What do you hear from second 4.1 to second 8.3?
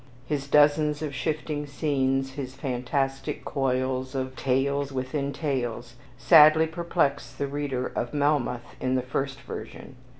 of "tales within tales" sadly perplex the reader of